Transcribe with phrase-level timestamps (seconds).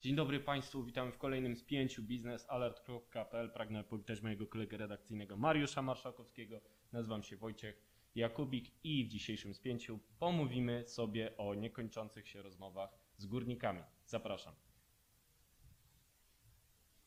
[0.00, 3.50] Dzień dobry Państwu, witamy w kolejnym spięciu biznesalert.pl.
[3.50, 6.60] Pragnę powitać mojego kolegę redakcyjnego Mariusza Marszałkowskiego.
[6.92, 7.82] Nazywam się Wojciech
[8.14, 13.82] Jakubik i w dzisiejszym spięciu pomówimy sobie o niekończących się rozmowach z górnikami.
[14.06, 14.54] Zapraszam.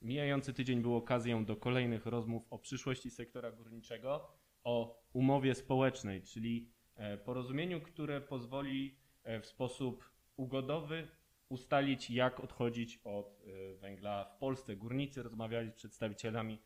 [0.01, 4.31] Mijający tydzień był okazją do kolejnych rozmów o przyszłości sektora górniczego,
[4.63, 11.07] o umowie społecznej, czyli e, porozumieniu, które pozwoli e, w sposób ugodowy
[11.49, 14.75] ustalić, jak odchodzić od e, węgla w Polsce.
[14.75, 16.59] Górnicy rozmawiali z przedstawicielami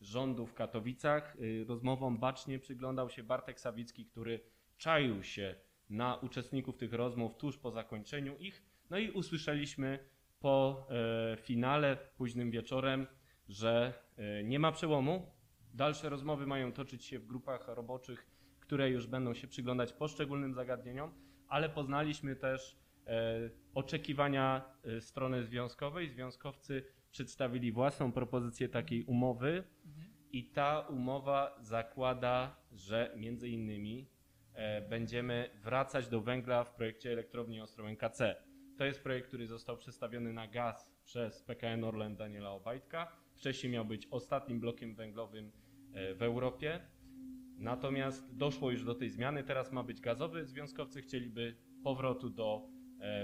[0.00, 1.36] rządu w Katowicach.
[1.36, 4.40] E, Rozmowom bacznie przyglądał się Bartek Sawicki, który
[4.76, 5.54] czaił się
[5.90, 8.62] na uczestników tych rozmów tuż po zakończeniu ich.
[8.90, 9.98] No i usłyszeliśmy
[10.40, 13.06] po e, finale, późnym wieczorem,
[13.48, 15.32] że e, nie ma przełomu.
[15.74, 18.26] Dalsze rozmowy mają toczyć się w grupach roboczych,
[18.60, 21.14] które już będą się przyglądać poszczególnym zagadnieniom,
[21.48, 22.83] ale poznaliśmy też
[23.74, 26.08] oczekiwania e, strony związkowej.
[26.08, 29.64] Związkowcy przedstawili własną propozycję takiej umowy
[30.32, 34.08] i ta umowa zakłada, że między innymi
[34.54, 38.36] e, będziemy wracać do węgla w projekcie elektrowni Ostrołęka C.
[38.78, 43.16] To jest projekt, który został przedstawiony na gaz przez PKN Orlen Daniela Obajtka.
[43.34, 45.52] Wcześniej miał być ostatnim blokiem węglowym
[45.92, 46.80] e, w Europie.
[47.58, 50.46] Natomiast doszło już do tej zmiany, teraz ma być gazowy.
[50.46, 52.73] Związkowcy chcieliby powrotu do e,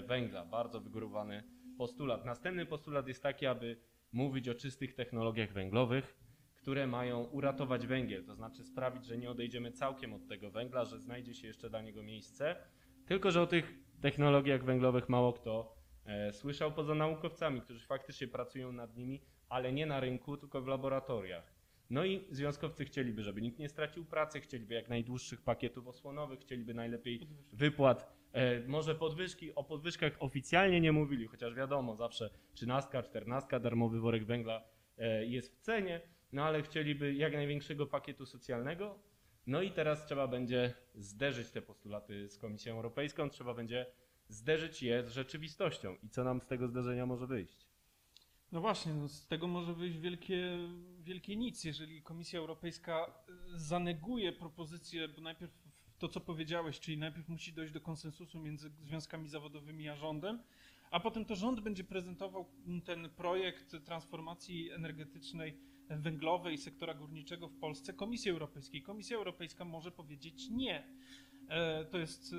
[0.06, 0.44] węgla.
[0.44, 1.42] Bardzo wygórowany
[1.78, 2.24] postulat.
[2.24, 3.76] Następny postulat jest taki, aby
[4.12, 6.16] mówić o czystych technologiach węglowych,
[6.56, 10.98] które mają uratować węgiel, to znaczy sprawić, że nie odejdziemy całkiem od tego węgla, że
[10.98, 12.56] znajdzie się jeszcze dla niego miejsce.
[13.06, 18.72] Tylko, że o tych technologiach węglowych mało kto e, słyszał poza naukowcami, którzy faktycznie pracują
[18.72, 21.59] nad nimi, ale nie na rynku, tylko w laboratoriach.
[21.90, 26.74] No i związkowcy chcieliby, żeby nikt nie stracił pracy, chcieliby jak najdłuższych pakietów osłonowych, chcieliby
[26.74, 27.20] najlepiej
[27.52, 29.54] wypłat, e, może podwyżki.
[29.54, 34.64] O podwyżkach oficjalnie nie mówili, chociaż wiadomo, zawsze 13, 14, darmowy worek węgla
[34.98, 36.00] e, jest w cenie,
[36.32, 38.98] no ale chcieliby jak największego pakietu socjalnego.
[39.46, 43.86] No i teraz trzeba będzie zderzyć te postulaty z Komisją Europejską, trzeba będzie
[44.28, 45.96] zderzyć je z rzeczywistością.
[46.02, 47.69] I co nam z tego zderzenia może wyjść?
[48.52, 50.58] No właśnie, no z tego może wyjść wielkie,
[51.02, 53.06] wielkie nic, jeżeli Komisja Europejska
[53.54, 55.52] y, zaneguje propozycję, bo najpierw
[55.98, 60.42] to, co powiedziałeś, czyli najpierw musi dojść do konsensusu między związkami zawodowymi a rządem,
[60.90, 62.46] a potem to rząd będzie prezentował
[62.84, 65.56] ten projekt transformacji energetycznej
[65.88, 68.82] węglowej sektora górniczego w Polsce Komisji Europejskiej.
[68.82, 70.84] Komisja Europejska może powiedzieć nie.
[71.50, 72.36] E, To jest e,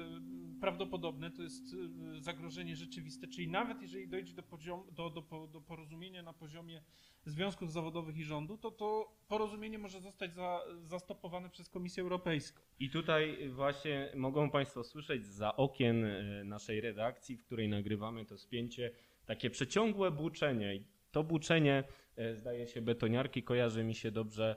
[0.61, 1.75] prawdopodobne, to jest
[2.17, 6.81] e, zagrożenie rzeczywiste, czyli nawet jeżeli dojdzie do, poziom, do, do, do porozumienia na poziomie
[7.25, 12.61] związków zawodowych i rządu, to to porozumienie może zostać za, zastopowane przez Komisję Europejską.
[12.79, 16.05] I tutaj właśnie mogą Państwo słyszeć za okien
[16.45, 18.91] naszej redakcji, w której nagrywamy to spięcie,
[19.25, 20.83] takie przeciągłe buczenie.
[21.11, 21.83] To buczenie,
[22.33, 24.55] zdaje się, betoniarki kojarzy mi się dobrze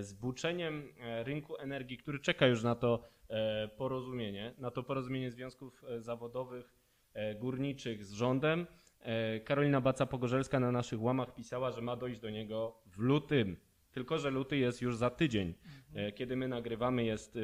[0.00, 5.30] z buczeniem e, rynku energii, który czeka już na to e, porozumienie, na to porozumienie
[5.30, 6.74] związków e, zawodowych,
[7.14, 8.66] e, górniczych z rządem.
[9.00, 13.56] E, Karolina Baca-Pogorzelska na naszych łamach pisała, że ma dojść do niego w lutym.
[13.92, 15.54] Tylko, że luty jest już za tydzień.
[15.94, 17.38] E, Kiedy my nagrywamy, jest,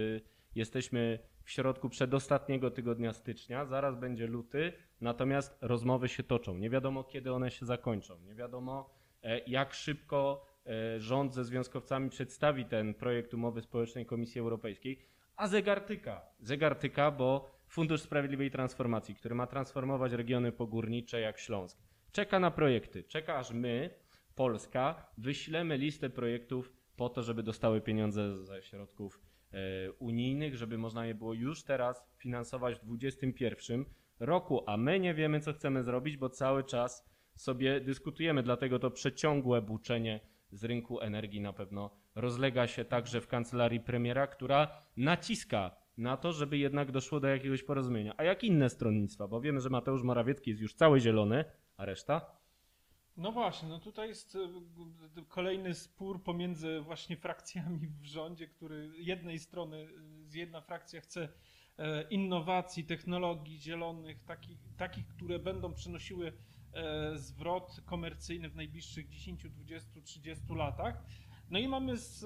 [0.54, 6.58] jesteśmy w środku przedostatniego tygodnia stycznia, zaraz będzie luty, natomiast rozmowy się toczą.
[6.58, 8.20] Nie wiadomo, kiedy one się zakończą.
[8.20, 8.90] Nie wiadomo,
[9.22, 10.53] e, jak szybko e,
[10.98, 14.98] rząd ze związkowcami przedstawi ten projekt umowy społecznej Komisji Europejskiej,
[15.36, 16.22] a zegar tyka.
[16.40, 21.78] Zegar tyka, bo Fundusz Sprawiedliwej Transformacji, który ma transformować regiony pogórnicze jak Śląsk,
[22.12, 23.04] czeka na projekty.
[23.04, 23.90] Czeka, aż my,
[24.34, 29.20] Polska, wyślemy listę projektów po to, żeby dostały pieniądze ze środków
[29.52, 33.84] e, unijnych, żeby można je było już teraz finansować w 2021
[34.20, 38.90] roku, a my nie wiemy, co chcemy zrobić, bo cały czas sobie dyskutujemy, dlatego to
[38.90, 40.20] przeciągłe buczenie
[40.54, 46.32] z rynku energii na pewno rozlega się także w kancelarii premiera, która naciska na to,
[46.32, 48.14] żeby jednak doszło do jakiegoś porozumienia.
[48.16, 49.28] A jak inne stronnictwa?
[49.28, 51.44] Bo wiemy, że Mateusz Morawiecki jest już cały zielony,
[51.76, 52.44] a reszta?
[53.16, 54.36] No właśnie, no tutaj jest
[55.16, 59.86] e, kolejny spór pomiędzy właśnie frakcjami w rządzie, który jednej strony,
[60.34, 61.28] jedna frakcja chce
[61.78, 66.32] e, innowacji, technologii zielonych, takich, takich które będą przynosiły
[67.14, 71.04] zwrot komercyjny w najbliższych 10, 20, 30 latach.
[71.50, 72.18] No i mamy z,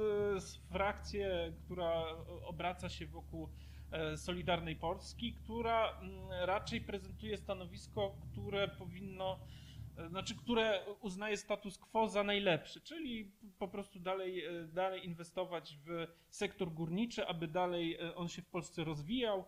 [0.43, 2.05] z frakcję, która
[2.45, 3.49] obraca się wokół
[3.91, 6.01] e, Solidarnej Polski, która
[6.31, 9.39] raczej prezentuje stanowisko, które powinno
[9.97, 15.79] e, znaczy, które uznaje status quo za najlepszy, czyli po prostu dalej, e, dalej inwestować
[15.87, 19.45] w sektor górniczy, aby dalej e, on się w Polsce rozwijał, e,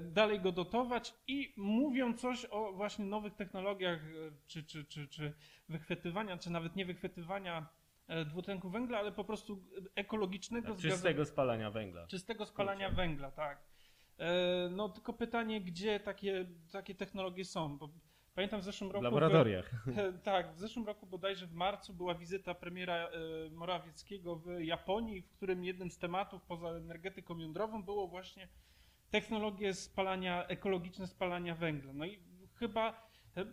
[0.00, 5.32] dalej go dotować i mówią coś o właśnie nowych technologiach, e, czy, czy, czy, czy
[5.68, 7.66] wychwytywania, czy nawet nie wychwytywania
[8.06, 12.06] e, dwutlenku węgla, ale po prostu ekologicznego Tak, czystego spalania węgla.
[12.06, 13.02] czystego spalania Kurczę.
[13.02, 13.64] węgla, tak.
[14.18, 17.88] E, No tylko pytanie, gdzie takie, takie technologie są, bo
[18.34, 19.04] pamiętam w zeszłym W roku...
[19.04, 19.70] laboratoriach.
[20.24, 23.10] tak, w zeszłym roku bodajże w marcu była wizyta premiera e,
[23.50, 28.48] Morawieckiego w Japonii, w którym jednym z tematów poza energetyką jądrową było właśnie
[29.14, 31.92] technologie spalania, ekologiczne spalania węgla.
[31.92, 32.18] No i
[32.54, 33.44] chyba e,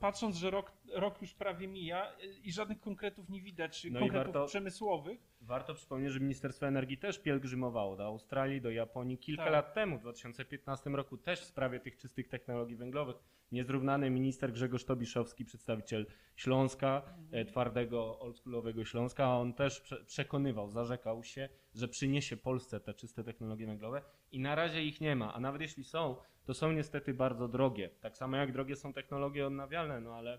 [0.00, 4.34] patrząc, że rok, rok już prawie mija e, i żadnych konkretów nie widać, No konkretów
[4.34, 9.52] warto- przemysłowych, Warto przypomnieć, że Ministerstwo Energii też pielgrzymowało do Australii, do Japonii kilka Tak.
[9.52, 13.16] lat temu, w 2015 roku, też w sprawie tych czystych technologii węglowych.
[13.52, 16.06] Niezrównany minister Grzegorz Tobiszowski, przedstawiciel
[16.36, 17.02] Śląska,
[17.32, 22.94] e, twardego, oldschoolowego Śląska, a on też prze przekonywał, zarzekał się, że przyniesie Polsce te
[22.94, 24.02] czyste technologie węglowe
[24.32, 27.90] i na razie ich nie ma, a nawet jeśli są, to są niestety bardzo drogie.
[28.00, 30.38] Tak samo jak drogie są technologie odnawialne, no ale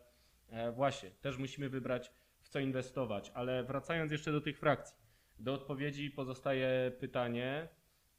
[0.50, 2.12] e, właśnie, też musimy wybrać
[2.50, 3.32] co inwestować.
[3.34, 4.98] Ale wracając jeszcze do tych frakcji,
[5.40, 7.68] do odpowiedzi pozostaje pytanie,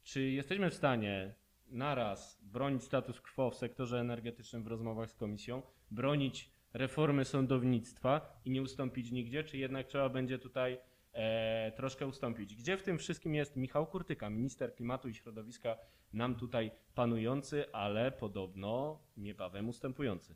[0.03, 1.35] czy jesteśmy w stanie
[1.67, 5.61] naraz bronić status quo w sektorze energetycznym w rozmowach z komisją,
[5.91, 10.77] bronić reformy sądownictwa i nie ustąpić nigdzie, czy jednak trzeba będzie tutaj
[11.13, 12.55] e, troszkę ustąpić.
[12.55, 15.77] Gdzie w tym wszystkim jest Michał Kurtyka, minister klimatu i środowiska,
[16.13, 20.35] nam tutaj panujący, ale podobno niebawem ustępujący.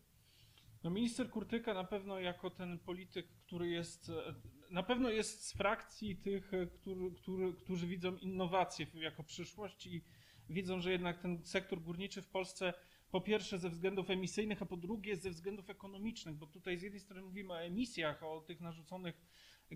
[0.86, 4.12] No minister Kurtyka na pewno jako ten polityk, który jest,
[4.70, 10.04] na pewno jest z frakcji tych, który, który, którzy widzą innowacje jako przyszłość i
[10.50, 12.74] widzą, że jednak ten sektor górniczy w Polsce
[13.12, 17.00] po pierwsze ze względów emisyjnych, a po drugie ze względów ekonomicznych, bo tutaj z jednej
[17.00, 19.22] strony mówimy o emisjach, o tych narzuconych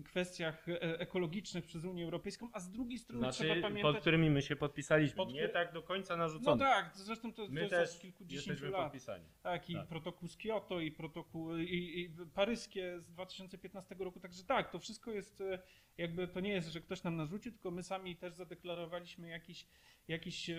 [0.04, 4.00] kwestiach e, ekologicznych przez Unię Europejską, a z drugiej strony Znaczy, trzeba pod pamiętać...
[4.00, 5.16] którymi my się podpisaliśmy.
[5.16, 6.64] Pod Nie tak do końca No narzucone.
[6.64, 8.82] tak, zresztą to, My jest też od kilkudziesięciu lat.
[8.82, 9.24] podpisani.
[9.42, 9.86] Tak, i Tak.
[9.88, 14.20] protokół z Kioto, i protokół i, i paryskie z 2015 roku.
[14.20, 15.58] Także tak, to wszystko jest e,
[15.98, 19.66] jakby to nie jest, że ktoś nam narzucił, tylko my sami też zadeklarowaliśmy jakiś,
[20.08, 20.50] jakiś,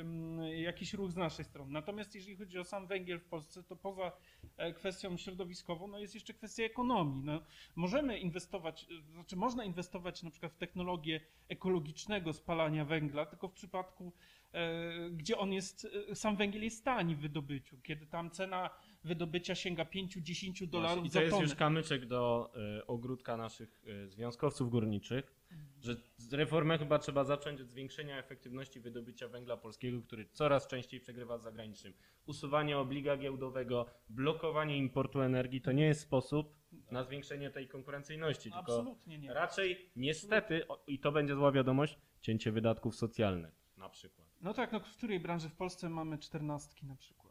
[0.55, 1.71] jakiś ruch z naszej strony.
[1.71, 4.11] Natomiast jeżeli chodzi o sam węgiel w Polsce, to poza
[4.57, 7.23] e, kwestią środowiskową, no jest jeszcze kwestia ekonomii.
[7.25, 7.41] No,
[7.75, 13.53] możemy inwestować, e, znaczy można inwestować na przykład w technologię ekologicznego spalania węgla, tylko w
[13.53, 14.13] przypadku
[14.53, 18.69] e, gdzie on jest, e, sam węgiel jest tani w wydobyciu, kiedy tam cena
[19.03, 24.69] wydobycia sięga 5-10 dolarów I to jest już kamyczek do y, ogródka naszych y, związkowców
[24.69, 25.35] górniczych,
[25.81, 30.99] że z reformę chyba trzeba zacząć od zwiększenia efektywności wydobycia węgla polskiego, który coraz częściej
[30.99, 31.93] przegrywa z zagranicznym.
[32.25, 36.55] Usuwanie obliga giełdowego, blokowanie importu energii to nie jest sposób
[36.91, 39.33] na zwiększenie tej konkurencyjności, No, tylko Absolutnie nie.
[39.33, 44.27] raczej niestety, o, i to będzie zła wiadomość, cięcie wydatków socjalnych na przykład.
[44.41, 47.30] No tak, no w której branży w Polsce mamy czternastki na przykład?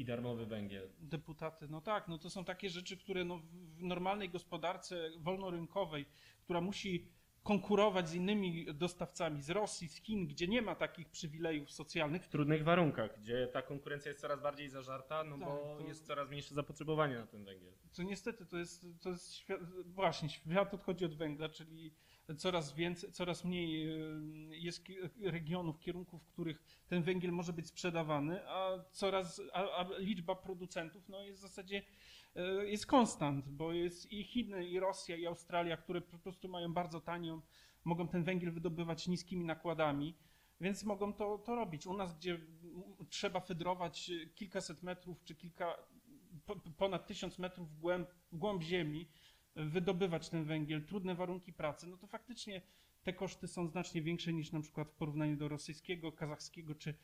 [0.00, 0.88] I darmowy węgiel.
[1.00, 6.04] Deputaty, no tak, no to są takie rzeczy, które no w- normalnej gospodarce wolnorynkowej,
[6.44, 7.08] która musi
[7.42, 12.28] konkurować z innymi dostawcami z Rosji, z Chin, gdzie nie ma takich przywilejów socjalnych, w
[12.28, 16.28] trudnych warunkach, gdzie ta konkurencja jest coraz bardziej zażarta, no Tak, bo to- jest coraz
[16.30, 17.72] mniejsze zapotrzebowanie na ten węgiel.
[17.90, 21.94] co niestety to jest, to jest świat, właśnie świat odchodzi od węgla, czyli
[22.36, 24.84] coraz więcej, coraz mniej y, jest
[25.22, 31.08] regionów, kierunków, w których ten węgiel może być sprzedawany, a coraz, a, a liczba producentów
[31.08, 31.82] no jest w zasadzie
[32.36, 36.72] y, jest konstant, bo jest i Chiny, i Rosja, i Australia, które po prostu mają
[36.74, 37.40] bardzo tanią,
[37.84, 40.14] mogą ten węgiel wydobywać niskimi nakładami,
[40.60, 41.86] więc mogą to, to robić.
[41.86, 42.40] U nas, gdzie
[43.08, 45.76] trzeba fedrować kilkaset metrów, czy kilka,
[46.46, 49.08] po- ponad tysiąc metrów w głęb, w głąb ziemi,
[49.56, 52.62] wydobywać ten węgiel, trudne warunki pracy, no to faktycznie
[53.02, 56.94] te koszty są znacznie większe niż na przykład w porównaniu do rosyjskiego, kazachskiego czy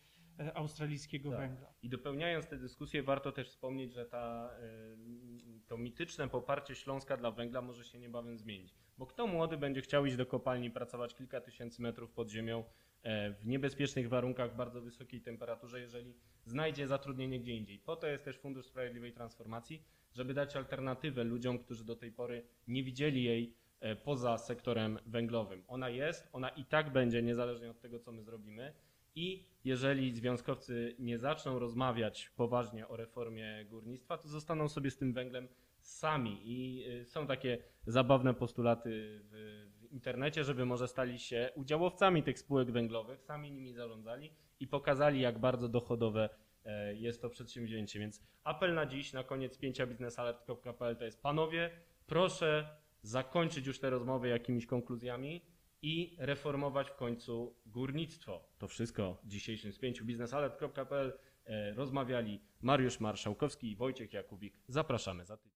[0.41, 1.38] e, australijskiego Tak.
[1.38, 1.75] węgla.
[1.83, 7.31] I dopełniając tę dyskusję, warto też wspomnieć, że ta, y, to mityczne poparcie Śląska dla
[7.31, 8.75] węgla może się niebawem zmienić.
[8.99, 12.65] Bo kto młody będzie chciał iść do kopalni, pracować kilka tysięcy metrów pod ziemią
[13.03, 17.79] e, w niebezpiecznych warunkach, bardzo wysokiej temperaturze, jeżeli znajdzie zatrudnienie gdzie indziej.
[17.79, 22.43] Po to jest też Fundusz Sprawiedliwej Transformacji, żeby dać alternatywę ludziom, którzy do tej pory
[22.69, 25.65] nie widzieli jej e, poza sektorem węglowym.
[25.69, 28.73] Ona jest, ona i tak będzie, niezależnie od tego, co my zrobimy.
[29.15, 35.12] I jeżeli związkowcy nie zaczną rozmawiać poważnie o reformie górnictwa, to zostaną sobie z tym
[35.12, 35.49] węglem
[35.88, 36.40] sami.
[36.45, 42.38] I y, są takie zabawne postulaty w, w internecie, żeby może stali się udziałowcami tych
[42.38, 46.28] spółek węglowych, sami nimi zarządzali i pokazali, jak bardzo dochodowe
[46.64, 47.99] e, jest to przedsięwzięcie.
[47.99, 51.71] Więc apel na dziś, na koniec pięcia biznesalert.pl to jest panowie,
[52.07, 52.69] proszę
[53.02, 55.43] zakończyć już te rozmowy jakimiś konkluzjami
[55.83, 58.49] i reformować w końcu górnictwo.
[58.59, 61.19] To wszystko w dzisiejszym spięciu biznesalert.pl.
[61.45, 64.59] e, rozmawiali Mariusz Marszałkowski i Wojciech Jakubik.
[64.69, 65.45] Zapraszamy za tydzień.